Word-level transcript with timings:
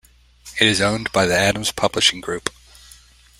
It 0.59 0.65
is 0.65 0.81
owned 0.81 1.11
by 1.11 1.27
the 1.27 1.37
Adams 1.37 1.71
Publishing 1.71 2.21
Group. 2.21 2.49